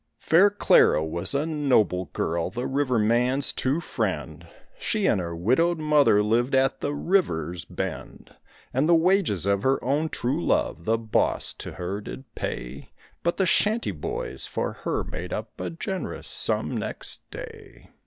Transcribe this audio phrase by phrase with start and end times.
[0.17, 4.47] Fair Clara was a noble girl, the river man's true friend;
[4.79, 8.35] She and her widowed mother lived at the river's bend;
[8.73, 12.89] And the wages of her own true love the boss to her did pay,
[13.21, 17.89] But the shanty boys for her made up a generous sum next day.